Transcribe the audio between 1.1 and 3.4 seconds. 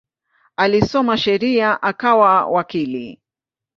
sheria akawa wakili.